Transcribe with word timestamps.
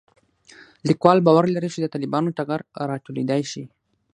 لیکوال 0.87 1.17
باور 1.27 1.45
لري 1.55 1.69
چې 1.73 1.79
د 1.81 1.87
طالبانو 1.93 2.33
ټغر 2.37 2.59
راټولېدای 2.89 3.41
شي 3.51 3.63